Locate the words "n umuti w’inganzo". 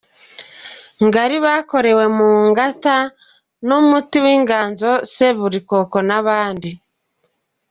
3.67-4.91